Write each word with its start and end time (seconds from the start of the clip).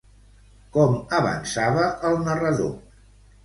Com 0.77 0.95
avançava 1.19 1.87
el 2.13 2.21
narrador? 2.27 2.77